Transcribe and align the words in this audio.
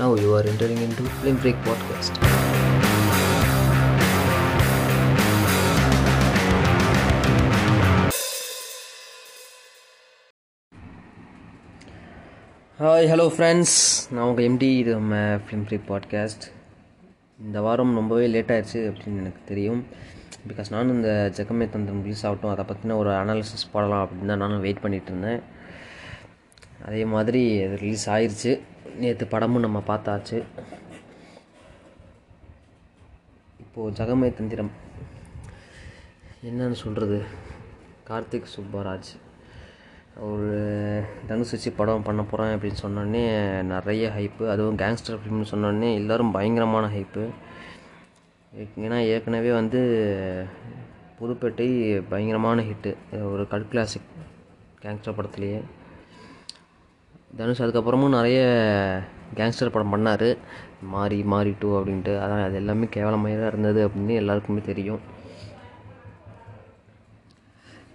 Now 0.00 0.14
you 0.14 0.34
are 0.34 0.42
entering 0.50 0.78
into 0.84 1.02
Film 1.20 1.36
Break 1.42 1.58
Podcast. 1.66 2.12
Hi 12.78 13.08
hello 13.12 13.26
friends 13.34 13.76
நான் 14.14 14.26
உங்கள் 14.28 14.46
empty 14.48 14.70
இது 14.78 14.92
நம்ம 14.98 15.18
ஃபிலிம் 15.44 15.66
ஃப்ரீ 15.66 15.80
பாட்காஸ்ட் 15.90 16.46
இந்த 17.44 17.60
வாரம் 17.60 17.94
ரொம்பவே 18.00 18.26
லேட் 18.36 18.56
ஆயிடுச்சு 18.56 18.80
அப்படின்னு 18.92 19.22
எனக்கு 19.26 19.42
தெரியும். 19.52 19.84
பிகாஸ் 20.48 20.74
நானும் 20.76 20.96
இந்த 20.96 21.12
ஜெகமே 21.38 21.68
தந்திரம் 21.76 22.02
ரிலீஸ் 22.08 22.26
ஆகட்டும் 22.26 22.54
அதை 22.56 22.64
பற்றின 22.72 22.96
ஒரு 23.04 23.12
அனாலிசிஸ் 23.22 23.70
போடலாம் 23.72 24.04
அப்படின்னு 24.04 24.32
தான் 24.34 24.44
நானும் 24.46 24.66
வெயிட் 24.68 24.84
பண்ணிகிட்டு 24.86 25.12
இருந்தேன். 25.14 25.42
அதே 26.88 27.04
மாதிரி 27.16 27.42
அது 27.64 27.74
ரிலீஸ் 27.86 28.10
ஆயிடுச்சு 28.16 28.52
நேற்று 28.98 29.26
படமும் 29.26 29.60
நம்ம 29.60 29.82
பார்த்தாச்சு. 29.86 30.42
இப்போது 33.58 34.04
ஜெகமே 34.04 34.34
தந்திரம். 34.34 34.70
என்னன்னு 36.46 36.72
சொல்கிறது 36.72 37.22
கார்த்திக் 38.08 38.52
சுப்பராஜ். 38.56 39.10
ஒரு 40.20 41.04
தனுஷ் 41.26 41.50
வச்சு 41.50 41.72
படம் 41.72 42.02
பண்ண 42.02 42.22
போகிறேன் 42.22 42.58
அப்படின்னு 42.58 42.84
சொன்னோடனே 42.84 43.62
நிறைய 43.62 44.12
ஹைப்பு 44.16 44.48
அதுவும் 44.48 44.76
கேங்ஸ்டர் 44.76 45.18
ஃபிலிம்னு 45.20 45.44
சொன்னோடனே 45.50 45.94
எல்லோரும் 45.94 46.30
பயங்கரமான 46.30 46.86
ஹைப்பு 46.86 47.28
ஏன்னா 48.56 48.98
ஏற்கனவே 48.98 49.52
வந்து 49.52 49.80
புதுப்பேட்டை 51.20 52.02
பயங்கரமான 52.08 52.62
ஹிட்டு 52.62 52.96
ஒரு 53.32 53.48
கல் 53.48 53.68
கிளாசிக் 53.68 54.02
கேங்ஸ்டர் 54.82 55.16
படத்துலேயே. 55.18 55.62
தனுஷ் 57.36 57.62
அதுக்கப்புறமும் 57.62 58.08
நிறைய 58.08 58.40
கேங்ஸ்டர் 59.34 59.70
படம் 59.70 59.92
பண்ணார். 59.96 60.36
மாறி 60.82 61.22
மாறி 61.22 61.54
டூ 61.58 61.80
அப்படின்ட்டு. 61.80 62.12
அதான் 62.24 62.44
அது 62.44 62.54
எல்லாமே 62.54 62.86
கேவலமாக 62.90 63.34
தான் 63.36 63.46
இருந்தது 63.46 63.88
அப்படின்னு 63.88 64.14
எல்லாருக்குமே 64.14 64.60
தெரியும். 64.60 65.00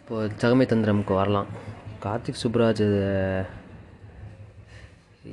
இப்போது 0.01 0.33
ஜகமே 0.35 0.59
தந்திரமுக்கு 0.59 1.13
வரலாம். 1.13 1.45
கார்த்திக் 2.03 2.41
சுப்ராஜ் 2.43 3.45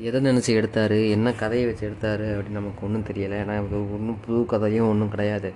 எதை 0.01 0.21
நினச்சி 0.25 0.49
எடுத்தார்? 0.49 0.91
என்ன 0.91 1.33
கதையை 1.33 1.67
வச்சு 1.67 1.87
எடுத்தார்? 1.87 2.21
அப்படின்னு 2.21 2.59
நமக்கு 2.61 2.87
ஒன்றும் 2.87 3.05
தெரியலை. 3.05 3.37
ஏன்னா 3.43 3.59
ஒன்றும் 3.71 4.21
புது 4.27 4.47
கதையும் 4.47 4.89
ஒன்றும் 4.89 5.09
கிடையாது. 5.09 5.53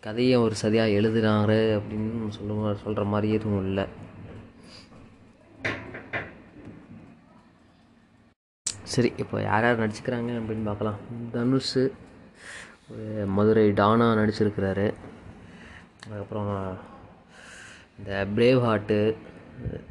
கதையை 0.00 0.36
ஒரு 0.36 0.54
சரியாக 0.54 0.90
எழுதுனாரு 0.90 1.80
அப்படின்னு 1.80 2.28
சொல்லுவ 2.38 2.74
சொல்கிற 2.74 3.04
மாதிரி 3.04 3.32
எதுவும் 3.32 3.64
இல்லை. 3.66 3.84
சரி 8.94 9.10
இப்போ 9.22 9.36
யார் 9.48 9.64
யார் 9.66 9.80
நடிச்சுக்கிறாங்க 9.82 10.30
அப்படின்னு 10.38 10.68
பார்க்கலாம். 10.70 10.98
தனுஷ் 11.34 11.76
மதுரை 13.36 13.64
டானா 13.78 14.06
நடிச்சிருக்கிறாரு. 14.18 14.86
அதுக்கப்புறம் 16.04 16.50
இந்த 17.98 18.10
பிரேவ் 18.36 18.60
ஹார்ட்டு 18.66 18.98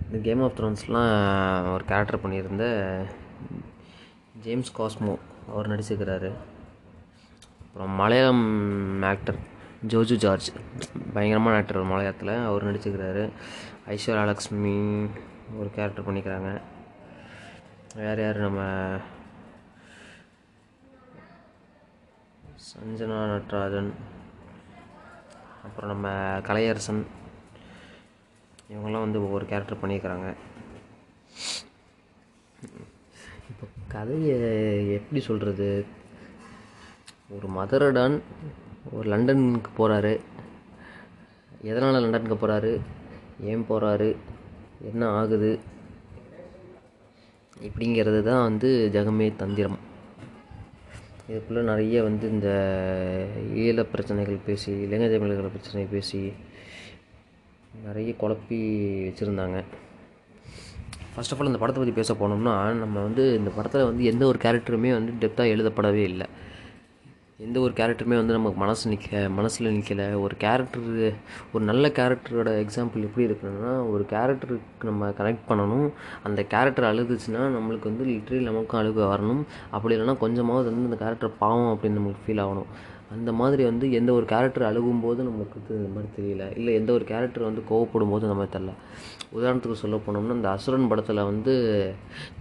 இந்த 0.06 0.18
கேம் 0.28 0.42
ஆஃப் 0.46 0.56
த்ரோன்ஸ்லாம் 0.58 1.12
ஒரு 1.74 1.84
கேரக்டர் 1.92 2.24
பண்ணியிருந்த 2.24 2.66
ஜேம்ஸ் 4.46 4.74
காஸ்மோ 4.80 5.14
அவர் 5.52 5.72
நடிச்சிருக்கிறாரு. 5.74 6.32
அப்புறம் 7.64 7.94
மலையாளம் 8.02 8.46
ஆக்டர் 9.12 9.40
ஜோஜு 9.92 10.18
ஜார்ஜ் 10.24 10.50
பயங்கரமான 11.16 11.56
ஆக்டர் 11.62 11.90
மலையாளத்தில் 11.94 12.34
அவர் 12.50 12.68
நடிச்சிருக்கிறாரு. 12.70 13.24
ஐஸ்வர்யா 13.94 14.26
லக்ஷ்மி 14.32 14.76
ஒரு 15.60 15.70
கேரக்டர் 15.78 16.08
பண்ணிக்கிறாங்க. 16.10 16.52
வேறு 17.98 18.22
யார் 18.24 18.38
நம்ம? 18.38 18.62
சஞ்சனா 22.68 23.18
நட்ராஜன். 23.32 23.90
அப்புறம் 25.64 25.92
நம்ம 25.92 26.08
கலையரசன். 26.48 27.02
இவங்கெல்லாம் 28.72 29.06
வந்து 29.06 29.22
ஒவ்வொரு 29.24 29.46
கேரக்டர் 29.46 29.82
பண்ணியிருக்கிறாங்க. 29.82 30.30
இப்போ 33.50 33.68
கதையை 33.88 34.40
எப்படி 34.94 35.22
சொல்கிறது 35.22 35.86
ஒரு 37.36 37.50
மதரடான் 37.58 38.16
ஒரு 38.92 39.08
லண்டனுக்கு 39.10 39.72
போகிறாரு 39.78 40.14
எதனால் 41.62 42.02
லண்டனுக்கு 42.02 42.40
போகிறாரு 42.42 42.74
ஏன் 43.52 43.66
போகிறாரு 43.70 44.10
என்ன 44.92 45.04
ஆகுது? 45.20 45.52
இப்படிங்கிறது 47.62 48.20
தான் 48.24 48.44
வந்து 48.48 48.70
ஜெகமே 48.94 49.28
தந்திரம். 49.42 49.78
இதுக்குள்ளே 51.30 51.62
நிறைய 51.72 52.04
வந்து 52.04 52.26
இந்த 52.30 52.50
ஈழ 53.64 53.84
பிரச்சனைகள் 53.92 54.46
பேசி 54.46 54.72
இளைஞர் 54.86 55.14
தமிழர்கள் 55.14 55.54
பிரச்சனை 55.56 55.86
பேசி 55.86 56.22
நிறைய 57.86 58.12
குழப்பி 58.22 58.60
வச்சுருந்தாங்க. 59.08 59.60
ஃபர்ஸ்ட் 61.14 61.34
ஆஃப் 61.34 61.40
ஆல் 61.40 61.50
இந்த 61.52 61.60
படத்தை 61.62 61.80
பற்றி 61.82 61.96
பேச 62.00 62.14
போனோம்னா 62.14 62.56
நம்ம 62.84 62.96
வந்து 63.02 63.24
இந்த 63.40 63.52
படத்தில் 63.56 63.84
வந்து 63.84 64.04
எந்த 64.04 64.26
ஒரு 64.26 64.40
கேரக்டருமே 64.44 64.92
வந்து 65.00 65.14
டெப்த்தாக 65.22 65.54
எழுதப்படவே 65.54 66.04
இல்லை. 66.12 66.28
எந்த 67.46 67.60
ஒரு 67.60 67.74
கேரக்டருமே 67.78 68.16
வந்து 68.22 68.36
நமக்கு 68.38 68.60
மனசு 68.60 68.90
நிற்க 68.90 69.30
மனசில் 69.30 69.70
நிற்கலை 69.76 70.06
ஒரு 70.16 70.36
கேரக்டர் 70.38 71.14
ஒரு 71.54 71.64
நல்ல 71.70 71.88
கேரக்டரோட 71.88 72.50
எக்ஸாம்பிள் 72.64 73.06
எப்படி 73.08 73.26
இருக்கணும்னா 73.26 73.72
ஒரு 73.90 74.04
கேரக்டருக்கு 74.10 74.88
நம்ம 74.90 75.10
கனெக்ட் 75.10 75.48
பண்ணணும். 75.50 75.88
அந்த 76.24 76.44
கேரக்டர் 76.44 76.90
அழுதுச்சுன்னா 76.92 77.42
நம்மளுக்கு 77.58 77.90
வந்து 77.92 78.06
லிட்ரலி 78.06 78.42
நமக்கும் 78.50 78.82
அழுக 78.82 79.02
வரணும். 79.14 79.42
அப்படி 79.70 79.96
இல்லைன்னா 79.96 80.18
கொஞ்சமாவது 80.18 80.68
வந்து 80.72 80.88
அந்த 80.90 81.00
கேரக்டர் 81.04 81.38
பாவம் 81.38 81.72
அப்படின்னு 81.74 82.00
நம்மளுக்கு 82.00 82.26
ஃபீல் 82.28 82.44
ஆகணும். 82.46 82.70
அந்த 83.12 83.32
மாதிரி 83.32 83.64
வந்து 83.64 83.86
எந்த 83.92 84.12
ஒரு 84.14 84.26
கேரக்டர் 84.26 84.68
அழுகும்போது 84.70 85.02
போது 85.02 85.24
நமக்கு 85.24 85.58
இந்த 85.70 85.90
மாதிரி 85.96 86.10
தெரியல. 86.20 86.58
இல்லை 86.58 86.74
எந்த 86.74 86.94
ஒரு 86.94 87.04
கேரக்டர் 87.04 87.44
வந்து 87.44 87.64
கோவப்படும் 87.70 88.14
போது 88.14 88.28
நம்ம 88.28 88.48
தெரில 88.54 88.72
உதாரணத்துக்கு 89.36 89.82
சொல்ல 89.84 89.98
போனோம்னா 90.08 90.38
இந்த 90.40 90.50
அசுரன் 90.50 90.88
படத்தில் 90.88 91.28
வந்து 91.32 91.56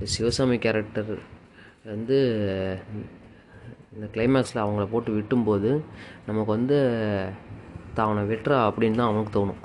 சிவசாமி 0.03 0.59
கேரக்டர் 0.59 1.13
வந்து 1.85 2.19
இந்த 3.97 4.07
கிளைமேக்ஸில் 4.15 4.63
அவங்கள 4.65 4.85
போட்டு 4.93 5.11
விட்டும்போது 5.17 5.71
நமக்கு 6.29 6.51
வந்து 6.57 6.77
தான் 7.97 8.07
அவனை 8.07 8.23
வெட்டுறா 8.31 8.59
அப்படின்னு 8.69 8.99
தான் 9.01 9.11
அவனுக்கு 9.11 9.33
தோணும். 9.39 9.61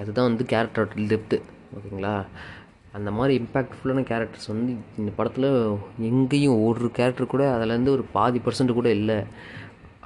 அதுதான் 0.00 0.28
வந்து 0.30 0.44
கேரக்டரோட 0.52 1.08
டெப்த்து 1.12 1.36
ஓகேங்களா? 1.76 2.14
அந்த 2.96 3.10
மாதிரி 3.16 3.32
இம்பேக்ட்ஃபுல்லான 3.40 4.04
கேரக்டர்ஸ் 4.10 4.52
வந்து 4.52 4.72
இந்த 5.00 5.10
படத்தில் 5.18 5.48
எங்கேயும் 6.10 6.62
ஒரு 6.66 6.88
கேரக்டர் 6.98 7.32
கூட 7.34 7.44
அதிலேருந்து 7.56 7.94
ஒரு 7.96 8.04
பாதி 8.16 8.38
பர்சன்ட் 8.46 8.78
கூட 8.78 8.88
இல்லை 8.98 9.18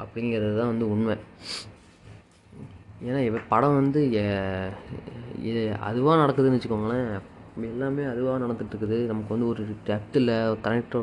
அப்படிங்கிறது 0.03 0.55
தான் 0.61 0.73
வந்து 0.73 0.87
உண்மை. 0.95 1.17
ஏன்னா 3.07 3.21
இப்போ 3.29 3.41
படம் 3.53 3.79
வந்து 3.81 4.01
இது 5.51 5.63
அதுவாக 5.89 6.21
நடக்குதுன்னு 6.23 6.59
வச்சுக்கோங்களேன். 6.59 7.09
எல்லாமே 7.71 8.03
அதுவாக 8.11 8.37
நடந்துகிட்ருக்குது 8.43 8.99
நமக்கு 9.09 9.35
வந்து 9.35 9.49
ஒரு 9.53 9.63
டெப்த் 9.89 10.19
இல்லை 10.21 10.37
கனெக்ட் 10.67 10.95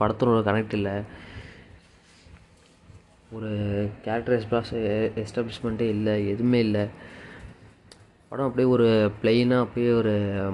படத்தோட 0.00 0.40
கனெக்ட் 0.48 0.74
இல்லை 0.78 0.94
ஒரு 3.36 3.50
கேரக்டர் 4.04 4.36
எஸ்பாஸ் 4.38 4.72
எஸ்டாப்ளிஷ்மெண்ட்டே 5.22 5.86
இல்லை 5.96 6.14
எதுவுமே 6.32 6.58
இல்லை. 6.66 6.84
படம் 8.28 8.48
அப்படியே 8.48 8.68
ஒரு 8.74 8.88
பிளெயினாக 9.22 9.64
அப்படியே 9.64 9.92
ஒரு 10.00 10.12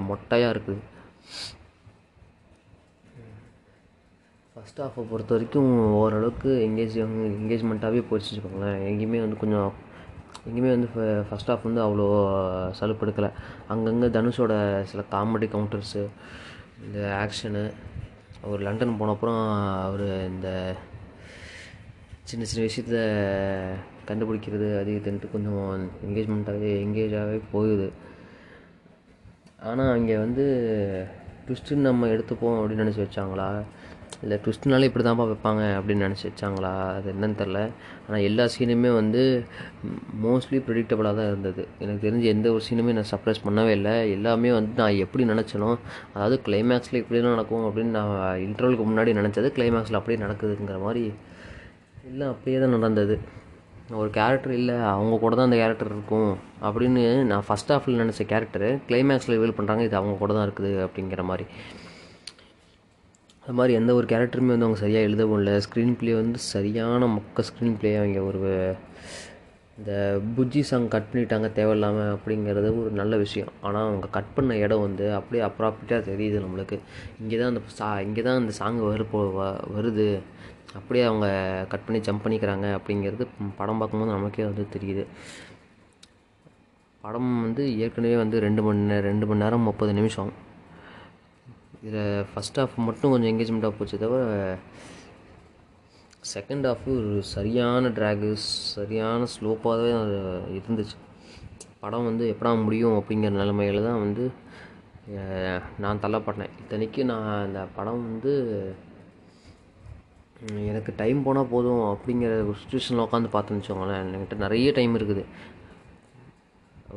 மொட்டையாக 0.09 0.53
இருக்குது. 0.53 0.81
ஃபஸ்ட் 4.55 4.79
ஹாஃபை 4.83 5.03
பொறுத்த 5.09 5.31
வரைக்கும் 5.35 5.69
ஓரளவுக்கு 5.99 6.49
எங்கேஜ் 6.67 6.95
எங்கேஜ்மெண்ட்டாகவே 7.03 8.01
போயிடுச்சு 8.09 8.31
வச்சுக்கோங்களேன். 8.31 8.81
எங்கேயுமே 8.89 9.19
வந்து 9.25 9.41
கொஞ்சம் 9.43 9.69
எங்கேயுமே 10.47 10.71
வந்து 10.75 10.89
ஃபஸ்ட் 11.29 11.51
ஹாஃப் 11.51 11.67
வந்து 11.67 11.81
அவ்வளோ 11.85 12.07
சலுப்படுக்கலை. 12.79 13.29
அங்கங்கே 13.73 14.09
தனுஷோட 14.17 14.53
சில 14.91 15.03
காமெடி 15.13 15.47
கவுண்டர்ஸு 15.55 16.03
இந்த 16.85 16.99
ஆக்ஷனு 17.23 17.63
அவர் 18.43 18.65
லண்டன் 18.67 18.97
போன 18.99 19.13
அப்புறம் 19.15 19.41
அவர் 19.87 20.05
இந்த 20.31 20.49
சின்ன 22.29 22.45
சின்ன 22.49 22.63
விஷயத்தில் 22.67 23.77
கண்டுபிடிக்கிறது 24.07 24.67
அது 24.79 24.89
இதுன்ட்டு 24.97 25.27
கொஞ்சம் 25.33 25.61
என்கேஜ்மெண்ட்டாகவே 26.07 26.71
என்கேஜாகவே 26.81 27.37
போகுது. 27.53 27.87
ஆனால் 29.69 29.93
அங்கே 29.95 30.15
வந்து 30.23 30.43
ட்விஸ்ட்டுன்னு 31.45 31.87
நம்ம 31.87 32.09
எடுத்துப்போம் 32.15 32.57
அப்படின்னு 32.59 32.83
நினச்சி 32.85 33.01
வச்சாங்களா? 33.05 33.47
இல்லை 34.23 34.35
ட்விஸ்ட்னாலே 34.43 34.87
இப்படி 34.89 35.03
தான்ப்பா 35.07 35.25
வைப்பாங்க 35.29 35.63
அப்படின்னு 35.77 36.05
நினச்சி 36.07 36.25
வச்சாங்களா? 36.29 36.71
அது 36.97 37.07
என்னன்னு 37.13 37.39
தெரில 37.41 37.59
ஆனால் 38.05 38.25
எல்லா 38.29 38.45
சீனுமே 38.55 38.91
வந்து 38.99 39.21
மோஸ்ட்லி 40.25 40.59
ப்ரிடிக்டபுளாக 40.67 41.19
தான் 41.19 41.29
இருந்தது. 41.31 41.63
எனக்கு 41.85 42.03
தெரிஞ்சு 42.07 42.27
எந்த 42.35 42.47
ஒரு 42.57 42.63
சீனுமே 42.67 42.95
நான் 42.99 43.09
சர்ப்ரைஸ் 43.13 43.43
பண்ணவே 43.47 43.73
இல்லை. 43.79 43.95
எல்லாமே 44.17 44.51
வந்து 44.57 44.73
நான் 44.81 45.01
எப்படி 45.05 45.25
நினச்சனோ 45.33 45.71
அதாவது 46.13 46.37
கிளைமேக்ஸில் 46.47 47.01
இப்படிலாம் 47.03 47.35
நடக்கும் 47.37 47.65
அப்படின்னு 47.69 47.93
நான் 47.99 48.13
இன்டர்வலுக்கு 48.47 48.87
முன்னாடி 48.91 49.13
நினச்சது 49.21 49.49
கிளைமேக்ஸில் 49.57 49.99
அப்படியே 50.01 50.21
நடக்குதுங்கிற 50.25 50.79
மாதிரி 50.87 51.05
எல்லாம் 52.09 52.29
அப்படியே 52.29 52.59
தான் 52.59 52.69
நடந்தது. 52.69 53.19
ஒரு 53.91 54.09
கேரக்டர் 54.09 54.51
இல்லை 54.51 54.75
அவங்க 54.75 55.17
கூட 55.17 55.35
தான் 55.35 55.45
அந்த 55.45 55.55
கேரக்டர் 55.55 55.87
இருக்கும் 55.87 56.31
அப்படின்னு 56.61 57.23
நான் 57.23 57.43
ஃபஸ்ட் 57.49 57.71
ஹாஃபில் 57.71 57.99
நினச்ச 58.01 58.21
கேரக்டரு 58.23 58.79
கிளைமேக்ஸில் 58.87 59.35
ரிவீல் 59.35 59.57
பண்ணுறாங்க 59.57 59.81
இது 59.81 59.95
அவங்க 59.95 60.17
கூட 60.17 60.33
தான் 60.33 60.51
இருக்குது 60.51 60.87
அப்படிங்கிற 60.87 61.23
மாதிரி. 61.23 61.45
அது 63.43 63.53
மாதிரி 63.53 63.73
எந்த 63.73 63.93
ஒரு 63.93 64.05
கேரக்டருமே 64.05 64.51
வந்து 64.53 64.65
அவங்க 64.65 64.79
சரியாக 64.79 65.05
எழுதவும் 65.05 65.37
இல்லை. 65.37 65.61
ஸ்க்ரீன் 65.67 65.97
ப்ளே 65.99 66.13
வந்து 66.13 66.39
சரியான 66.39 67.05
மொக்க 67.05 67.43
ஸ்க்ரீன் 67.49 67.77
ப்ளே 67.79 67.95
அவங்க 67.95 68.21
ஒரு 68.21 68.41
இந்த 69.77 69.91
புஜ்ஜி 70.37 70.59
சாங் 70.59 70.87
கட் 70.87 71.09
பண்ணிட்டாங்க 71.13 71.51
தேவையில்லாமல் 71.51 72.17
அப்படிங்கிறது 72.17 72.69
ஒரு 72.81 72.89
நல்ல 72.91 73.17
விஷயம். 73.17 73.47
ஆனால் 73.61 73.87
அவங்க 73.87 74.07
கட் 74.07 74.33
பண்ண 74.35 74.57
இடம் 74.57 74.81
வந்து 74.81 75.13
அப்படியே 75.13 75.47
அப்ராப்ரிட்டாக 75.47 76.01
தெரியுது 76.11 76.43
நம்மளுக்கு. 76.45 76.79
இங்கே 77.21 77.37
தான் 77.37 77.47
அந்த 77.47 77.61
சா 77.65 77.99
இங்கே 77.99 78.21
தான் 78.21 78.37
அந்த 78.37 78.51
சாங் 78.51 78.79
வரு 78.79 79.05
வ- 79.13 79.59
வருது. 79.77 80.19
அப்படியே 80.77 81.03
அவங்க 81.09 81.27
கட் 81.69 81.85
பண்ணி 81.85 81.99
ஜம்ப் 82.07 82.23
பண்ணிக்கிறாங்க 82.25 82.67
அப்படிங்கிறது 82.77 83.25
படம் 83.59 83.79
பார்க்கும்போது 83.81 84.15
நமக்கே 84.15 84.43
வந்து 84.49 84.65
தெரியுது. 84.75 85.03
படம் 87.03 87.31
வந்து 87.45 87.63
ஏற்கனவே 87.83 88.15
வந்து 88.23 88.37
ரெண்டு 88.45 88.61
மணி 88.65 88.81
நேரம் 88.91 89.07
ரெண்டு 89.11 89.25
மணி 89.29 89.43
நேரம் 89.43 89.67
முப்பது 89.69 89.91
நிமிஷம். 89.99 90.31
இதில் 91.87 92.25
ஃபஸ்ட் 92.31 92.59
ஹாஃப் 92.59 92.75
மட்டும் 92.87 93.11
கொஞ்சம் 93.11 93.29
என்கேஜ்மெண்ட்டாக 93.31 93.77
போச்சு 93.77 93.97
தவிர 94.03 94.57
செகண்ட் 96.33 96.65
ஹாஃபு 96.69 96.89
ஒரு 96.99 97.11
சரியான 97.35 97.89
ட்ராகு 97.97 98.29
சரியான 98.73 99.27
ஸ்லோப்பாகவே 99.35 99.91
இருந்துச்சு. 100.57 100.97
படம் 101.83 102.07
வந்து 102.09 102.25
எப்படா 102.33 102.51
முடியும் 102.65 102.97
அப்படிங்கிற 102.99 103.31
நிலமையில 103.41 103.83
தான் 103.87 104.01
வந்து 104.05 104.25
நான் 105.83 106.01
தள்ளப்பட்டேன். 106.03 106.53
இத்தனைக்கு 106.61 107.03
நான் 107.11 107.29
அந்த 107.45 107.61
படம் 107.77 108.03
வந்து 108.09 108.33
எனக்கு 110.47 110.93
டைம் 110.97 111.23
போனால் 111.23 111.51
போதும் 111.51 111.83
அப்படிங்கிற 111.93 112.33
ஒரு 112.49 112.55
சுச்சுவேஷனில் 112.61 113.05
உட்காந்து 113.05 113.31
பார்த்தேன்னு 113.33 113.59
வச்சுக்கோங்களேன். 113.59 114.03
என்கிட்ட 114.15 114.35
நிறைய 114.35 114.71
டைம் 114.71 114.93
இருக்குது. 114.97 115.23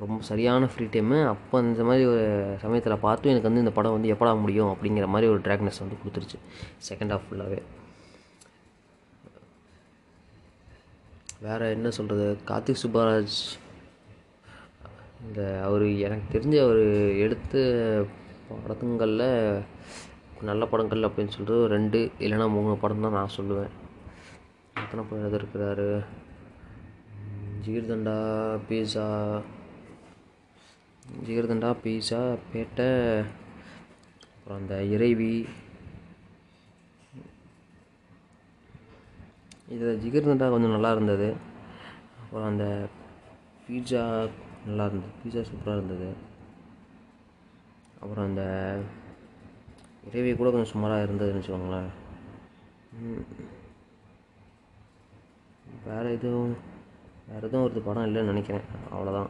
ரொம்ப 0.03 0.19
சரியான 0.23 0.69
ஃப்ரீ 0.73 0.85
டைமு 0.93 1.27
அப்போ 1.27 1.59
அந்த 1.59 1.85
மாதிரி 1.85 2.05
ஒரு 2.13 2.55
சமயத்தில் 2.61 3.03
பார்த்து 3.07 3.31
எனக்கு 3.31 3.49
வந்து 3.49 3.63
இந்த 3.65 3.73
படம் 3.79 3.93
வந்து 3.93 4.13
எப்படா 4.15 4.41
முடியும் 4.41 4.71
அப்படிங்கிற 4.75 5.07
மாதிரி 5.15 5.31
ஒரு 5.33 5.41
ட்ராக்னஸ் 5.41 5.83
வந்து 5.83 5.99
கொடுத்துருச்சு. 6.03 6.39
செகண்ட் 6.89 7.15
ஹாஃப் 7.15 7.27
ஃபுல்லாகவே 7.31 7.61
வேறு 11.47 11.71
என்ன 11.71 11.91
சொல்கிறது 11.91 12.27
கார்த்திக் 12.49 12.83
சுப்பராஜ் 12.83 13.37
இந்த 15.27 15.43
அவர் 15.65 15.85
எனக்கு 16.07 16.39
தெரிஞ்ச 16.39 16.57
அவர் 16.65 16.83
எடுத்த 17.27 17.55
படத்துங்களில் 18.63 19.29
நல்ல 20.49 20.67
படங்கள் 20.71 21.07
அப்படின்னு 21.07 21.35
சொல்லிட்டு 21.35 21.57
ரெண்டு 21.73 21.99
இல்லைன்னா 22.25 22.47
மூணு 22.55 22.77
படம் 22.83 23.05
தான் 23.05 23.17
நான் 23.19 23.35
சொல்லுவேன். 23.37 23.73
எத்தனை 24.83 25.03
படம் 25.09 25.25
எடுத்திருக்கிறாரு 25.27 25.89
ஜீர்தண்டா 27.65 28.17
பீஸா 28.69 29.07
ஜீர்தண்டா 31.27 31.71
பீஸா 31.85 32.21
பேட்டை 32.53 32.89
அப்புறம் 34.35 34.59
அந்த 34.61 34.77
இறைவி. 34.95 35.35
இதில் 39.75 40.01
ஜிகிர்தண்டா 40.05 40.49
கொஞ்சம் 40.55 40.75
நல்லா 40.77 40.91
இருந்தது. 40.97 41.29
அப்புறம் 42.23 42.49
அந்த 42.51 42.67
பீட்சா 43.67 44.03
நல்லா 44.67 44.87
இருந்தது. 44.89 45.15
பீட்சா 45.23 45.45
சூப்பராக 45.51 45.79
இருந்தது. 45.79 46.11
அப்புறம் 48.01 48.27
அந்த 48.31 48.45
இறைவி 50.09 50.37
கூட 50.37 50.51
கொஞ்சம் 50.51 50.73
சுமாராக 50.73 51.03
இருந்ததுன்னு 51.03 51.41
வச்சுக்கோங்களேன். 51.41 51.91
வேறு 55.87 56.11
எதுவும் 56.11 56.57
வேறு 57.29 57.47
எதுவும் 57.47 57.71
ஒரு 57.71 57.81
படம் 57.81 58.05
இல்லைன்னு 58.05 58.31
நினைக்கிறேன். 58.33 58.61
அவ்வளோதான் 58.95 59.27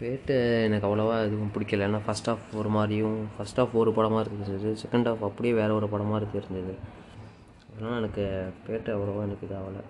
பேட்டு 0.00 0.62
எனக்கு 0.62 0.86
அவ்வளோவா 0.88 1.22
எதுவும் 1.22 1.50
பிடிக்கல. 1.54 1.86
ஏன்னா 1.88 2.00
ஃபஸ்ட் 2.06 2.28
ஆஃப் 2.28 2.44
ஒரு 2.54 2.68
மாதிரியும் 2.68 3.24
ஃபஸ்ட் 3.24 3.60
ஆஃப் 3.60 3.76
ஒரு 3.76 3.92
படமாக 3.92 4.30
இருந்துச்சு. 4.30 4.76
செகண்ட் 4.84 5.08
ஆஃப் 5.08 5.24
அப்படியே 5.24 5.54
வேறு 5.54 5.74
ஒரு 5.74 5.88
படமாக 5.88 6.16
இருக்கு 6.16 6.42
இருந்தது. 6.42 6.78
அதனால் 7.76 7.96
எனக்கு 7.98 8.52
பேட்டை 8.66 8.94
அவ்வளோவா 8.94 9.22
எனக்கு 9.22 9.46
இதாகலை. 9.46 9.82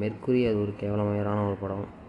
மெர்க்குரி 0.00 0.48
அது 0.48 0.60
ஒரு 0.60 0.74
கேவலமயரான 0.80 1.46
ஒரு 1.46 1.56
படம். 1.60 2.06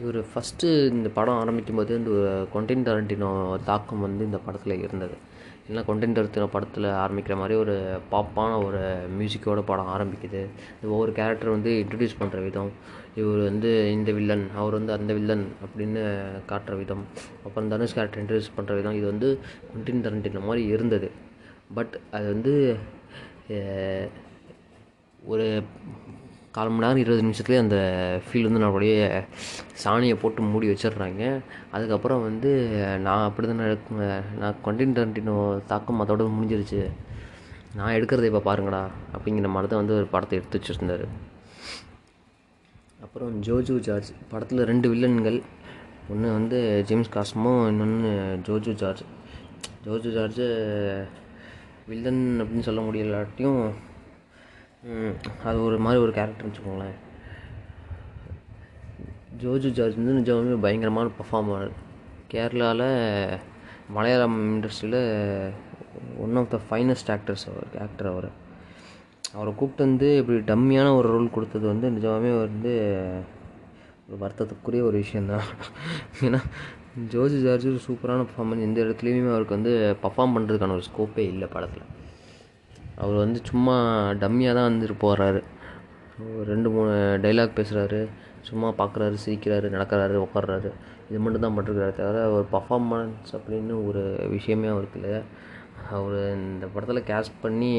இவர் 0.00 0.18
ஃபஸ்ட்டு 0.30 0.68
இந்த 0.96 1.08
படம் 1.18 1.38
ஆரம்பிக்கும் 1.42 1.78
போது 1.78 1.92
இந்த 2.00 2.10
கொண்டின் 2.54 2.84
டரண்டினோ 2.86 3.30
தாக்கம் 3.68 4.04
வந்து 4.06 4.22
இந்த 4.28 4.38
படத்தில் 4.46 4.82
இருந்தது. 4.84 5.16
ஏன்னா 5.68 5.82
கொண்டின் 5.88 6.14
டரண்டினோ 6.16 6.46
படத்தில் 6.54 6.86
ஆரம்பிக்கிற 7.04 7.34
மாதிரி 7.40 7.54
ஒரு 7.62 7.74
பாப்பான 8.12 8.50
ஒரு 8.66 8.80
மியூசிக்கோட 9.18 9.60
படம் 9.70 9.90
ஆரம்பிக்குது. 9.94 10.40
இந்த 10.74 10.86
ஒவ்வொரு 10.94 11.12
கேரக்டர் 11.18 11.54
வந்து 11.54 11.70
இன்ட்ரடியூஸ் 11.82 12.18
பண்ணுற 12.20 12.40
விதம் 12.46 12.70
இவர் 13.20 13.40
வந்து 13.48 13.70
இந்த 13.96 14.10
வில்லன் 14.18 14.44
அவர் 14.60 14.76
வந்து 14.78 14.92
அந்த 14.98 15.12
வில்லன் 15.18 15.46
அப்படின்னு 15.64 16.02
காட்டுற 16.50 16.76
விதம் 16.82 17.04
அப்புறம் 17.46 17.70
தனுஷ் 17.72 17.96
கேரக்டர் 17.98 18.22
இன்ட்ரடியூஸ் 18.24 18.54
பண்ணுற 18.58 18.76
விதம் 18.80 18.98
இது 19.00 19.06
வந்து 19.12 19.30
கொண்டின் 19.72 20.04
டரண்டினோ 20.06 20.42
மாதிரி 20.50 20.64
இருந்தது. 20.74 21.10
பட் 21.78 21.96
அது 22.16 22.26
வந்து 22.34 22.54
ஒரு 25.34 25.48
கால் 26.56 26.70
மணி 26.72 26.84
நேரம் 26.84 27.00
இருபது 27.02 27.24
நிமிஷத்துலேயே 27.26 27.62
அந்த 27.62 27.78
ஃபீல் 28.26 28.46
வந்து 28.48 28.62
நம்மளுடைய 28.62 28.92
சாணியை 29.82 30.14
போட்டு 30.20 30.46
மூடி 30.52 30.66
வச்சிடுறாங்க. 30.70 31.24
அதுக்கப்புறம் 31.74 32.22
வந்து 32.26 32.50
நான் 33.06 33.24
அப்படி 33.28 33.46
தான் 33.50 33.60
நான் 34.42 34.62
கொண்டின் 34.66 34.94
டரண்டினோ 34.98 35.34
தாக்கம் 35.72 36.00
அதோட 36.04 36.28
முடிஞ்சிருச்சு. 36.36 36.80
நான் 37.78 37.94
எடுக்கிறத 37.96 38.30
இப்போ 38.30 38.42
பாருங்கடா 38.48 38.82
அப்படிங்கிற 39.16 39.48
மாதிரி 39.54 39.70
தான் 39.72 39.82
வந்து 39.82 39.96
ஒரு 39.98 40.06
படத்தை 40.14 40.38
எடுத்து 40.38 40.60
வச்சுருந்தார். 40.60 41.04
அப்புறம் 43.06 43.34
ஜோஜு 43.48 43.76
ஜார்ஜ் 43.88 44.10
படத்தில் 44.32 44.68
ரெண்டு 44.70 44.86
வில்லன்கள். 44.92 45.38
ஒன்று 46.12 46.30
வந்து 46.38 46.58
ஜேம்ஸ் 46.90 47.12
காஸ்மோ 47.16 47.52
இன்னொன்று 47.72 48.12
Joju 48.48 48.72
George. 48.82 49.04
Joju 49.86 50.10
George 50.16 50.46
villain 51.90 52.24
அப்படின்னு 52.42 52.68
சொல்ல 52.68 52.80
முடியலாட்டியும் 52.88 53.60
அது 55.48 55.58
ஒரு 55.64 55.76
மாதிரி 55.84 56.02
ஒரு 56.04 56.12
கேரக்டர்னு 56.16 56.48
வச்சுக்கோங்களேன். 56.48 56.96
ஜோஜு 59.42 59.70
ஜார்ஜ் 59.76 59.96
வந்து 60.00 60.16
நிஜமே 60.18 60.60
பயங்கரமான 60.64 61.10
பர்ஃபார்மர் 61.18 61.70
கேரளாவில் 62.32 62.88
மலையாளம் 63.96 64.36
இண்டஸ்ட்ரியில் 64.52 65.00
one 66.24 66.38
of 66.40 66.50
the 66.54 66.60
finest 66.68 67.10
actors 67.14 67.46
our 67.50 67.66
actor 67.86 68.10
அவர். 68.12 68.28
அவரை 69.34 69.52
கூப்பிட்டு 69.54 69.86
வந்து 69.88 70.08
இப்படி 70.20 70.38
டம்மியான 70.52 70.94
ஒரு 70.96 71.08
ரோல் 71.14 71.34
கொடுத்தது 71.36 71.66
வந்து 71.66 71.86
நிஜமாவே 71.96 72.32
வந்து 72.44 72.72
ஒரு 74.08 74.18
வருத்தத்துக்குரிய 74.22 74.82
ஒரு 74.88 74.96
விஷயந்தான் 75.04 75.46
ஏன்னா 76.20 76.40
ஜோஜி 77.14 77.38
ஜார்ஜ் 77.46 77.66
ஒரு 77.72 77.80
சூப்பரான 77.88 78.26
பர்ஃபார்மன்ஸ் 78.28 78.66
எந்த 78.68 78.78
இடத்துலையுமே 78.84 79.30
அவருக்கு 79.34 79.58
வந்து 79.58 79.96
பர்ஃபார்ம் 80.02 80.34
பண்ணுறதுக்கான 80.36 80.76
ஒரு 80.78 80.88
ஸ்கோப்பே 80.90 81.24
இல்லை 81.32 81.48
படத்தில். 81.48 81.86
அவர் 83.00 83.16
வந்து 83.24 83.40
சும்மா 83.50 83.74
டம்மியாக 84.22 84.56
தான் 84.58 84.68
வந்துட்டு 84.70 84.96
போகிறாரு 85.04 85.40
ரெண்டு 86.50 86.68
மூணு 86.74 86.92
டைலாக் 87.24 87.58
பேசுகிறாரு 87.58 88.00
சும்மா 88.48 88.68
பார்க்குறாரு 88.78 89.16
சிரிக்கிறாரு 89.24 89.66
நடக்கிறாரு 89.74 90.16
உட்கார்றாரு 90.26 90.68
இது 91.08 91.18
மட்டும் 91.24 91.44
தான் 91.44 91.56
பண்ணிருக்காரு 91.56 91.94
தவிர 91.98 92.22
ஒரு 92.36 92.46
பர்ஃபார்மன்ஸ் 92.52 93.30
அப்படின்னு 93.38 93.74
ஒரு 93.88 94.02
விஷயமே 94.34 94.68
அவருக்கு 94.74 94.98
இல்லை. 95.00 95.14
அவர் 95.96 96.18
இந்த 96.36 96.66
படத்தில் 96.74 97.08
கேஸ்ட் 97.10 97.42
பண்ணி 97.42 97.72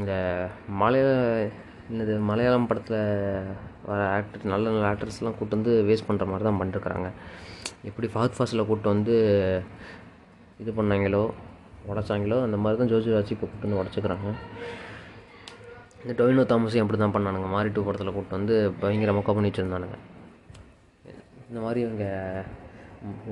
இந்த 0.00 0.12
மலையாள 0.80 1.12
என்னது 1.90 2.14
மலையாளம் 2.30 2.68
படத்தில் 2.70 2.98
வர 3.88 4.00
ஆக்டர் 4.16 4.50
நல்ல 4.52 4.64
நல்ல 4.70 4.88
ஆக்டர்ஸ்லாம் 4.90 5.36
கூட்டு 5.38 5.58
வந்து 5.58 5.72
வேஸ்ட் 5.88 6.08
பண்ணுற 6.08 6.26
மாதிரி 6.32 6.46
தான் 6.48 6.60
பண்ணிருக்கிறாங்க. 6.60 7.08
எப்படி 7.88 8.08
ஃபாத் 8.14 8.36
ஃபாஸில் 8.38 8.66
கூப்பிட்டு 8.66 8.94
வந்து 8.94 9.16
இது 10.62 10.70
பண்ணாங்களோ 10.78 11.22
உடச்சாங்களோ 11.90 12.38
அந்த 12.46 12.56
மாதிரி 12.62 12.78
தான் 12.80 12.90
ஜோஜி 12.92 13.10
ராஜி 13.16 13.32
இப்போ 13.36 13.46
கூட்டு 13.50 13.66
வந்து 13.66 13.80
உடச்சிக்கிறாங்க. 13.82 14.30
இந்த 16.02 16.12
டொயினோ 16.20 16.44
தாமஸையும் 16.52 16.84
அப்படி 16.84 16.98
தான் 17.02 17.14
பண்ணானுங்க. 17.16 17.48
மாரி 17.54 17.70
டூ 17.76 17.82
படத்தில் 17.88 18.16
கூட்டு 18.16 18.38
வந்து 18.38 18.54
பயங்கர 18.82 19.12
மொக்க 19.16 19.34
பண்ணி 19.36 19.50
வச்சுருந்தானுங்க 19.50 19.98
இந்த 21.48 21.60
மாதிரி 21.64 21.80
இவங்க 21.86 22.06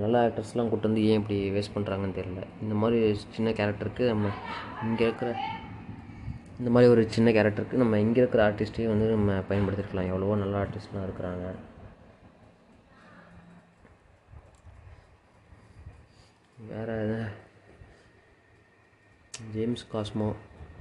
நல்ல 0.02 0.14
ஆக்டர்ஸ்லாம் 0.26 0.70
கூட்டு 0.70 0.88
வந்து 0.88 1.02
ஏன் 1.10 1.18
இப்படி 1.20 1.38
வேஸ்ட் 1.54 1.74
பண்ணுறாங்கன்னு 1.76 2.18
தெரியல. 2.18 2.42
இந்த 2.64 2.74
மாதிரி 2.82 2.98
சின்ன 3.36 3.48
கேரக்டருக்கு 3.58 4.04
நம்ம 4.12 4.30
இங்கே 4.86 5.04
இருக்கிற 5.08 5.30
இந்த 6.60 6.70
மாதிரி 6.74 6.92
ஒரு 6.92 7.02
சின்ன 7.16 7.30
கேரக்டருக்கு 7.36 7.82
நம்ம 7.82 7.98
இங்கே 8.04 8.20
இருக்கிற 8.22 8.42
ஆர்டிஸ்ட்டையும் 8.46 8.92
வந்து 8.94 9.08
நம்ம 9.16 9.34
பயன்படுத்திருக்கலாம். 9.50 10.08
எவ்வளவோ 10.12 10.36
நல்ல 10.44 10.54
ஆர்டிஸ்ட்லாம் 10.62 11.06
இருக்கிறாங்க. 11.08 11.44
வேறு 16.70 16.96
ஜேம்ஸ் 19.54 19.84
காஸ்மோ 19.92 20.28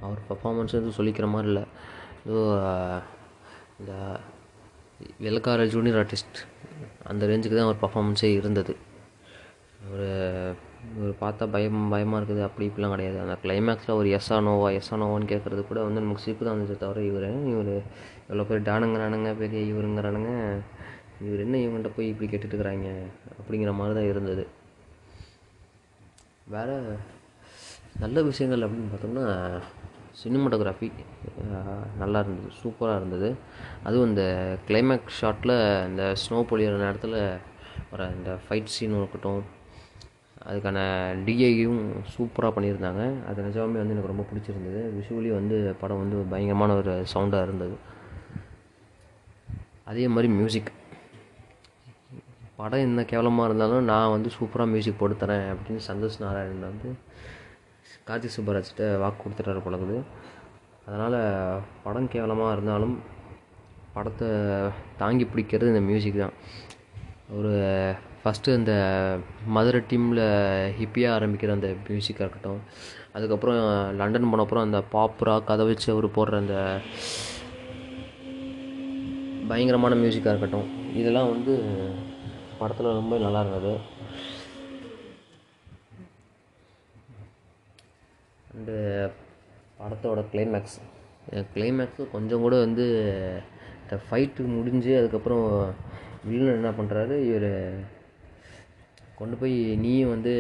அவர் 0.05 0.19
பர்ஃபாமன்ஸ் 0.29 0.75
எதுவும் 0.77 0.97
சொல்லிக்கிற 0.97 1.27
மாதிரி 1.33 1.49
இல்லை. 1.51 1.63
ஏதோ 2.25 2.41
இந்த 3.79 3.93
வெள்ளக்கார 5.25 5.65
ஜூனியர் 5.73 5.99
ஆர்டிஸ்ட் 6.01 6.39
அந்த 7.09 7.25
ரேஞ்சுக்கு 7.29 7.57
தான் 7.57 7.67
அவர் 7.69 7.83
பர்ஃபாமன்ஸே 7.83 8.29
இருந்தது. 8.39 8.73
ஒரு 9.87 10.07
ஒரு 11.01 11.11
பார்த்தா 11.21 11.43
பயம் 11.53 11.79
பயமாக 11.93 12.19
இருக்குது. 12.19 12.41
அப்படி 12.47 12.65
இப்படிலாம் 12.69 12.93
கிடையாது. 12.95 13.17
அந்த 13.23 13.35
கிளைமேக்ஸில் 13.43 13.97
ஒரு 13.99 14.07
எஸ்ஸா 14.17 14.37
நோவா 14.47 14.69
எஸ்ஸா 14.79 14.97
நோவான்னு 15.01 15.31
கேட்குறது 15.31 15.61
கூட 15.69 15.79
வந்து 15.87 16.03
நமக்கு 16.03 16.23
சிரிப்பு 16.25 16.45
தான் 16.45 16.55
வந்துச்சு 16.55 16.77
தவிர 16.83 17.03
இவர் 17.09 17.27
இவர் 17.53 17.73
எவ்வளோ 18.29 18.45
பேர் 18.49 18.67
டானுங்கிறானுங்க 18.69 19.31
பெரிய 19.41 19.61
இவருங்கிறானுங்க 19.71 20.31
இவர் 21.27 21.43
என்ன 21.45 21.59
இவங்கள்ட்ட 21.65 21.91
போய் 21.97 22.11
இப்படி 22.13 22.29
கேட்டுட்டுருக்குறாங்க 22.31 22.89
அப்படிங்கிற 23.39 23.73
மாதிரி 23.79 23.95
தான் 23.99 24.09
இருந்தது. 24.11 24.45
வேறு 26.55 26.75
நல்ல 28.04 28.22
விஷயங்கள் 28.30 28.66
அப்படின்னு 28.66 28.92
பார்த்தோம்னா 28.94 29.25
சினிமாட்டோகிராஃபி 30.22 30.88
நல்லா 32.01 32.20
இருந்தது 32.24 32.50
சூப்பராக 32.62 33.00
இருந்தது. 33.00 33.30
அதுவும் 33.88 34.10
இந்த 34.12 34.24
கிளைமேக்ஸ் 34.68 35.20
ஷாட்டில் 35.22 35.56
இந்த 35.89 36.04
ஸ்னோ 36.22 36.39
பொழியிற 36.50 36.75
நேரத்தில் 36.84 37.18
வர 37.92 38.08
இந்த 38.18 38.32
ஃபைட் 38.44 38.74
சீனும் 38.75 39.01
இருக்கட்டும் 39.01 39.42
அதுக்கான 40.50 40.80
டிஐயும் 41.25 41.82
சூப்பராக 42.13 42.51
பண்ணியிருந்தாங்க. 42.56 43.04
அது 43.30 43.46
நிஜமாமே 43.48 43.80
வந்து 43.82 43.96
எனக்கு 43.96 44.13
ரொம்ப 44.13 44.25
பிடிச்சிருந்தது. 44.30 44.82
விஷுவலி 44.98 45.32
வந்து 45.39 45.58
படம் 45.82 46.01
வந்து 46.04 46.18
பயங்கரமான 46.34 46.75
ஒரு 46.82 46.94
சவுண்டாக 47.13 47.48
இருந்தது. 47.48 47.75
அதே 49.92 50.06
மாதிரி 50.13 50.30
மியூசிக் 50.38 50.72
படம் 52.60 52.86
என்ன 52.86 53.01
கேவலமாக 53.12 53.48
இருந்தாலும் 53.50 53.89
நான் 53.92 54.13
வந்து 54.16 54.30
சூப்பராக 54.38 54.72
மியூசிக் 54.74 55.00
போட்டு 55.01 55.16
தரேன் 55.24 55.46
அப்படின்னு 55.54 55.84
சந்தோஷ் 55.89 56.24
நாராயணன் 56.25 56.70
வந்து 56.72 56.89
கார்த்தி 58.07 58.29
சுப்பராஜ்கிட்ட 58.35 58.85
வாக்கு 59.03 59.21
கொடுத்துட்டாரு 59.21 59.61
பழகுது 59.67 59.97
அதனால் 60.87 61.19
படம் 61.85 62.11
கேவலமாக 62.13 62.55
இருந்தாலும் 62.55 62.95
படத்தை 63.95 64.27
தாங்கி 65.01 65.25
பிடிக்கிறது 65.31 65.71
இந்த 65.73 65.81
மியூசிக் 65.89 66.21
தான். 66.23 66.35
ஒரு 67.37 67.51
ஃபஸ்ட்டு 68.21 68.55
அந்த 68.59 68.73
மதுரை 69.55 69.79
டீமில் 69.91 70.23
ஹிப்பியாக 70.79 71.15
ஆரம்பிக்கிற 71.17 71.51
அந்த 71.57 71.69
மியூசிக்காக 71.87 72.25
இருக்கட்டும். 72.25 72.61
அதுக்கப்புறம் 73.15 73.59
லண்டன் 73.99 74.29
போன 74.31 74.43
அப்புறம் 74.45 74.65
அந்த 74.67 74.79
பாப்புரா 74.95 75.35
கதை 75.49 75.65
வச்சு 75.69 75.87
அவர் 75.95 76.07
போடுற 76.17 76.37
அந்த 76.43 76.57
பயங்கரமான 79.51 79.95
மியூசிக்காக 80.03 80.33
இருக்கட்டும். 80.35 80.67
இதெல்லாம் 81.01 81.31
வந்து 81.33 81.53
படத்தில் 82.59 82.97
ரொம்ப 82.99 83.17
நல்லா 83.25 83.41
இருந்தது. 83.43 83.73
அண்டு 88.57 88.75
படத்தோட 89.79 90.19
கிளைமேக்ஸ் 90.31 90.77
கிளைமேக்ஸு 91.55 92.03
கொஞ்சம் 92.11 92.43
கூட 92.45 92.55
வந்து 92.59 92.85
இந்த 93.81 93.95
ஃபைட்டு 94.05 94.45
முடிஞ்சு 94.55 94.91
அதுக்கப்புறம் 94.97 95.45
வில்லன் 96.29 96.57
என்ன 96.59 96.69
பண்ணுறாரு 96.77 97.15
இவர் 97.27 97.51
கொண்டு 99.19 99.35
போய் 99.37 99.53
நீயும் 99.75 100.09
வந்து 100.09 100.33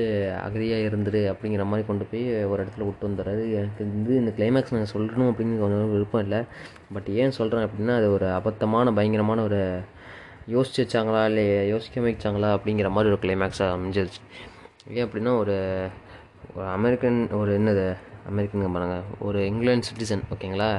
அகதியாக 0.45 0.87
இருந்துரு 0.89 1.21
அப்படிங்கிற 1.31 1.63
மாதிரி 1.65 1.87
கொண்டு 1.87 2.05
போய் 2.11 2.23
ஒரு 2.45 2.59
இடத்துல 2.63 2.85
விட்டு 2.85 3.07
வந்துடுறாரு. 3.09 3.43
எனக்கு 3.59 3.83
வந்து 3.93 4.15
இந்த 4.15 4.31
கிளைமேக்ஸ் 4.37 4.75
நான் 4.75 4.91
சொல்லணும் 4.93 5.29
அப்படின்னு 5.29 5.61
கொஞ்சம் 5.63 5.91
விருப்பம் 5.91 6.21
இல்லை. 6.21 6.41
பட் 6.93 7.07
ஏன் 7.21 7.37
சொல்கிறேன் 7.39 7.67
அப்படின்னா 7.67 7.95
அது 7.95 8.09
ஒரு 8.11 8.27
அபத்தமான 8.39 8.93
பயங்கரமான 8.93 9.43
ஒரு 9.43 9.61
யோசிச்சு 10.55 10.81
வச்சாங்களா 10.83 11.23
இல்லை 11.25 11.45
யோசிக்க 11.67 12.01
வைச்சாங்களா 12.01 12.51
அப்படிங்கிற 12.57 12.89
மாதிரி 12.89 13.13
ஒரு 13.13 13.21
கிளைமேக்ஸாக 13.21 13.77
அமைஞ்சிருச்சு. 13.77 14.21
ஏன் 14.89 15.05
அப்படின்னா 15.07 15.33
ஒரு 15.37 15.57
ஒரு 16.55 16.67
அமெரிக்கன் 16.67 17.17
ஒரு 17.31 17.51
என்னது 17.59 17.87
அமெரிக்கனுங்க 18.29 18.71
பாருங்க. 18.75 18.97
ஒரு 19.27 19.39
இங்கிலாந்து 19.51 19.87
சிட்டிசன் 19.89 20.23
ஓகேங்களா? 20.33 20.69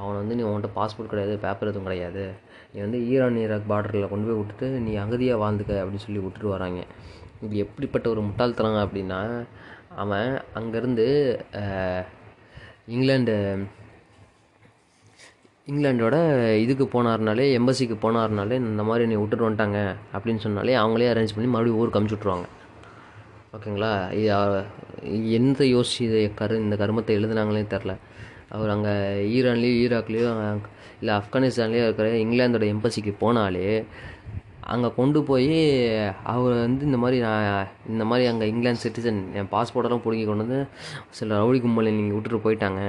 அவனை 0.00 0.16
வந்து 0.22 0.36
நீ 0.38 0.42
உன்கிட்ட 0.48 0.70
பாஸ்போர்ட் 0.78 1.12
கிடையாது 1.12 1.34
பேப்பர் 1.44 1.70
எதுவும் 1.70 1.88
கிடையாது. 1.88 2.22
நீ 2.72 2.78
வந்து 2.86 2.98
ஈரான் 3.12 3.40
ஈராக் 3.44 3.70
பார்டரில் 3.72 4.10
கொண்டு 4.12 4.26
போய் 4.28 4.38
விட்டுட்டு 4.40 4.66
நீ 4.86 4.92
அகதியாக 5.04 5.42
வாழ்ந்துக்க 5.44 5.72
அப்படின்னு 5.82 6.04
சொல்லி 6.06 6.20
விட்டுட்டு 6.24 6.48
வராங்க. 6.56 6.80
இது 7.46 7.56
எப்படிப்பட்ட 7.64 8.06
ஒரு 8.14 8.22
முட்டாள்தனங்க 8.28 8.80
அப்படின்னா 8.86 9.20
அவன் 10.02 10.30
அங்கேருந்து 10.58 11.06
இங்கிலாண்டு 12.94 13.34
இங்கிலாண்டோட 15.70 16.16
இதுக்கு 16.64 16.84
போனார்னாலே 16.92 17.44
எம்பசிக்கு 17.58 17.96
போனார்னாலே 18.04 18.56
இந்த 18.70 18.82
மாதிரி 18.88 19.04
நீ 19.10 19.16
விட்டுட்டு 19.20 19.46
வந்துட்டாங்க 19.46 19.80
அப்படின்னு 20.14 20.44
சொன்னாலே 20.46 20.74
அவங்களே 20.82 21.10
அரேஞ்ச் 21.12 21.34
பண்ணி 21.36 21.50
மறுபடியும் 21.54 21.80
ஊருக்கு 21.80 22.00
அமுச்சு 22.00 22.16
விட்ருவாங்க 22.16 22.46
ஓகேங்களா? 23.52 23.92
இது 24.18 24.28
எந்த 25.38 25.62
யோசிச்சு 25.66 26.20
கரு 26.40 26.54
இந்த 26.64 26.74
கருமத்தை 26.76 27.14
எழுதுனாங்களே 27.18 27.62
தெரில. 27.72 27.92
அவர் 28.52 28.72
அங்கே 28.74 28.92
ஈரான்லேயும் 29.36 29.80
ஈராக்லேயும் 29.82 30.38
இல்லை 31.00 31.12
ஆப்கானிஸ்தான்லேயும் 31.18 31.86
இருக்கிற 31.86 32.08
இங்கிலாந்தோட 32.22 32.64
எம்பசிக்கு 32.74 33.12
போனாலே 33.20 33.66
அங்கே 34.72 34.88
கொண்டு 34.96 35.18
போய் 35.22 35.46
அவர் 36.32 36.54
வந்து 36.56 36.82
இந்த 36.84 36.98
மாதிரி 37.02 37.18
நான் 37.20 37.46
இந்த 37.88 38.04
மாதிரி 38.04 38.24
அங்கே 38.30 38.46
இங்கிலாந்து 38.46 38.82
சிட்டிசன் 38.84 39.20
என் 39.38 39.50
பாஸ்போர்ட்டெல்லாம் 39.52 40.02
பிடுங்கி 40.04 40.26
கொண்டு 40.26 40.44
வந்து 40.44 40.58
சில 41.10 41.38
ரவுடி 41.38 41.60
கும்பலை 41.60 41.92
நீங்கள் 41.96 42.16
விட்டுட்டு 42.16 42.40
போயிட்டாங்க 42.44 42.82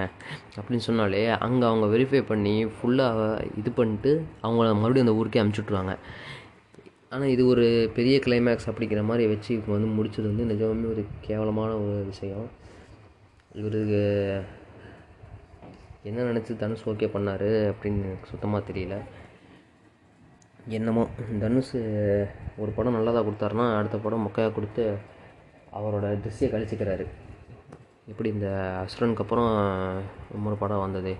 அப்படின்னு 0.58 0.88
சொன்னாலே 0.90 1.22
அங்கே 1.38 1.66
அவங்க 1.68 1.88
வெரிஃபை 1.88 2.22
பண்ணி 2.24 2.56
ஃபுல்லாக 2.74 3.22
இது 3.58 3.72
பண்ணிட்டு 3.72 4.14
அவங்கள 4.42 4.68
மறுபடியும் 4.76 5.08
அந்த 5.08 5.18
ஊருக்கே 5.22 5.42
அமுச்சு 5.44 5.64
விட்ருவாங்க 5.64 5.96
ஆனால் 7.14 7.32
இது 7.34 7.44
ஒரு 7.54 7.66
பெரிய 7.96 8.18
கிளைமேக்ஸ் 8.26 8.68
அப்படிங்கிற 8.72 9.02
மாதிரி 9.08 9.24
வச்சு 9.32 9.50
இப்போ 9.56 9.72
வந்து 9.76 9.90
முடித்தது 9.96 10.28
வந்து 10.32 10.44
நிஜமாமே 10.52 10.86
ஒரு 10.94 11.02
கேவலமான 11.28 11.72
ஒரு 11.86 11.96
விஷயம். 12.12 12.46
இவருக்கு 13.60 14.02
என்ன 16.10 16.24
நினச்சி 16.30 16.52
தனுஷ் 16.62 16.86
ஓகே 16.92 17.08
பண்ணார் 17.16 17.50
அப்படின்னு 17.72 18.06
எனக்கு 18.10 18.32
சுத்தமாக 18.34 18.62
தெரியல. 18.70 18.96
என்னமோ 20.78 21.04
தனுஷ் 21.44 21.74
ஒரு 22.62 22.72
படம் 22.78 22.98
நல்லதாக 22.98 23.26
கொடுத்தாருன்னா 23.28 23.66
அடுத்த 23.80 24.00
படம் 24.06 24.24
மொக்கையாக 24.28 24.56
கொடுத்து 24.58 24.86
அவரோட 25.80 26.06
ட்ரெஸ்ஸையே 26.24 26.52
கழிச்சிக்கிறாரு. 26.54 27.06
இப்படி 28.12 28.30
இந்த 28.36 28.48
அசுரனுக்கு 28.84 29.26
அப்புறம் 29.26 29.52
இன்னொரு 30.38 30.58
படம் 30.64 30.86
வந்தது? 30.86 31.14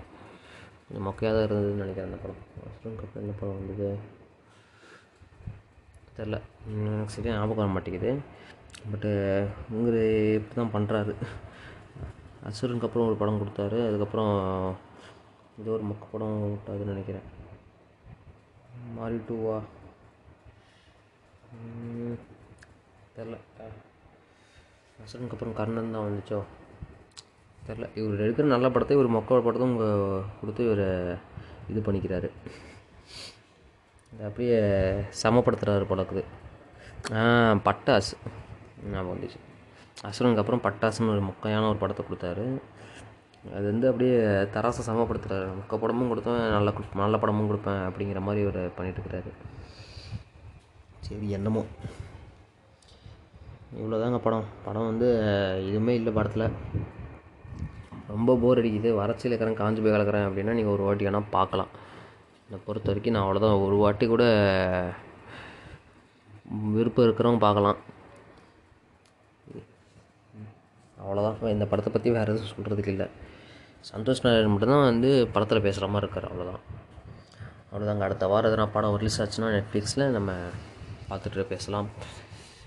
மொக்கையாக 1.08 1.34
தான் 1.36 1.46
இருந்ததுன்னு 1.46 1.84
நினைக்கிறேன் 1.84 2.10
அந்த 2.10 2.20
படம். 2.24 2.42
அசுரனுக்கு 2.70 3.06
அப்புறம் 3.06 3.24
என்ன 3.24 3.36
படம் 3.42 3.60
வந்தது? 3.60 3.90
தெரில 6.16 6.38
எனக்கு 6.94 7.14
சரியாக 7.16 7.38
ஞாபகம் 7.38 7.62
வர 7.62 7.72
மாட்டேங்குது. 7.74 8.10
பட்டு 8.92 9.10
இவர் 9.76 10.00
இப்படி 10.38 10.54
தான் 10.60 10.74
பண்ணுறாரு 10.76 11.12
அசுரனுக்கு 12.48 12.88
அப்புறம் 12.88 13.08
ஒரு 13.10 13.16
படம் 13.20 13.40
கொடுத்தாரு. 13.42 13.78
அதுக்கப்புறம் 13.88 14.32
ஏதோ 15.60 15.70
ஒரு 15.76 15.84
மொக்க 15.90 16.04
படம் 16.12 16.36
விட்டாதுன்னு 16.52 16.94
நினைக்கிறேன். 16.94 17.26
மாறி 18.96 19.18
டூவா 19.28 19.56
தெரில 23.16 23.36
அசுரனுக்கு 25.04 25.36
அப்புறம் 25.36 25.56
கர்ணன் 25.60 25.94
தான் 25.94 26.06
வந்துச்சோ? 26.08 26.40
தெரில 27.66 27.88
இவர் 28.00 28.22
எடுக்கிற 28.24 28.46
நல்ல 28.54 28.66
படத்தை 28.74 28.96
இவர் 28.98 29.14
மொக்க 29.16 29.40
படத்தும் 29.46 29.76
கொடுத்து 30.40 30.62
இவர் 30.68 30.86
இது 31.72 31.80
பண்ணிக்கிறாரு. 31.86 32.30
இது 34.12 34.24
அப்படியே 34.28 34.58
சமப்படுத்துகிறாரு 35.22 35.84
போலக்குது 35.90 36.22
பட்டாஸ் 37.66 38.10
ஞாபகம் 38.92 39.12
வந்துச்சு. 39.12 39.38
அசுரனுக்கு 40.08 40.42
அப்புறம் 40.42 40.64
பட்டாசுன்னு 40.66 41.14
ஒரு 41.14 41.22
முக்கையான 41.30 41.68
ஒரு 41.72 41.78
படத்தை 41.82 42.02
கொடுத்தாரு. 42.06 42.44
அது 43.56 43.64
வந்து 43.70 43.86
அப்படியே 43.90 44.16
தராசை 44.54 44.82
சமப்படுத்துகிறாரு 44.88 45.46
முக்க 45.60 45.78
படமும் 45.82 46.10
கொடுத்தேன் 46.12 46.40
நல்ல 46.56 46.72
நல்ல 47.02 47.18
படமும் 47.22 47.48
கொடுப்பேன் 47.50 47.82
அப்படிங்கிற 47.88 48.20
மாதிரி 48.26 48.42
ஒரு 48.50 48.60
பண்ணிட்டுருக்கிறாரு. 48.76 49.32
சரி 51.06 51.28
என்னமோ. 51.38 51.62
இவ்வளோதாங்க 53.80 54.18
படம். 54.26 54.46
படம் 54.66 54.88
வந்து 54.90 55.08
எதுவுமே 55.68 55.92
இல்லை 56.00 56.12
படத்தில். 56.18 56.46
ரொம்ப 58.12 58.36
போர் 58.42 58.60
அடிக்குது. 58.62 58.90
வறட்சியில் 59.00 59.32
இருக்கிறேன் 59.32 59.60
காஞ்சு 59.60 59.82
போய் 59.84 59.94
கலக்கிறேன் 59.94 60.26
அப்படின்னா 60.28 60.54
நீங்கள் 60.58 60.74
ஒரு 60.76 60.84
வாட்டி 60.86 61.06
வேணால் 61.08 61.32
பார்க்கலாம். 61.36 61.72
என்னை 62.52 62.64
பொறுத்த 62.66 62.88
வரைக்கும் 62.90 63.14
நான் 63.14 63.24
அவ்வளோதான் 63.26 63.62
ஒரு 63.66 63.76
வாட்டி 63.82 64.06
கூட 64.06 64.24
விருப்பம் 66.72 67.06
இருக்கிறவங்க 67.06 67.40
பார்க்கலாம். 67.44 67.78
அவ்வளோதான் 71.02 71.54
இந்த 71.54 71.66
படத்தை 71.70 71.90
பற்றி 71.92 72.10
வேறு 72.16 72.32
எதுவும் 72.32 72.50
சொல்கிறதுக்கு 72.50 72.92
இல்லை. 72.94 73.06
சந்தோஷ் 73.92 74.22
நாராயணன் 74.24 74.52
மட்டும்தான் 74.54 74.84
வந்து 74.90 75.12
படத்தில் 75.36 75.64
பேசுகிற 75.66 75.88
மாதிரி 75.94 76.06
இருக்கார். 76.06 76.28
அவ்வளோதான் 76.32 76.62
அவ்வளோதாங்க 77.70 78.06
அடுத்த 78.08 78.26
வாரம் 78.32 78.52
எதனா 78.52 78.68
படம் 78.76 78.96
ரிலீஸ் 78.96 79.18
ஆச்சுன்னா 79.22 79.50
நெட்ஃப்ளிக்ஸில் 79.56 80.06
நம்ம 80.18 80.32
பார்த்துட்டு 81.08 81.46
பேசலாம். 81.54 81.88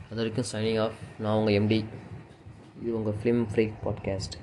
அது 0.10 0.20
வரைக்கும் 0.22 0.52
சைனிங் 0.54 0.82
ஆஃப் 0.86 1.00
நான் 1.20 1.38
உங்கள் 1.42 1.58
எம்டி 1.62 1.80
இது 2.82 2.98
உங்கள் 3.02 3.20
ஃபிலிம் 3.22 3.46
ஃப்ரீ 3.54 3.68
பாட்காஸ்ட் 3.86 4.38